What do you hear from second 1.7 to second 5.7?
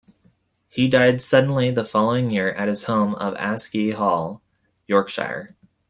following year at his home of Aske Hall, Yorkshire.